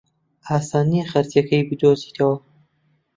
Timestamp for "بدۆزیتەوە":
1.69-2.35